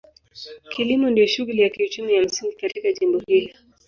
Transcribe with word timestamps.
Kilimo 0.69 1.09
ndio 1.09 1.27
shughuli 1.27 1.61
ya 1.61 1.69
kiuchumi 1.69 2.13
ya 2.13 2.21
msingi 2.23 2.55
katika 2.55 2.91
jimbo 2.91 3.19
hili. 3.27 3.55